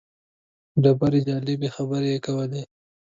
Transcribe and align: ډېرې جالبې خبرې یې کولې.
ډېرې 0.83 1.19
جالبې 1.27 1.69
خبرې 1.75 2.09
یې 2.13 2.19
کولې. 2.25 2.61